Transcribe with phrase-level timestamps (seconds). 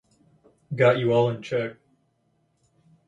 [0.75, 1.75] Got You All in Check.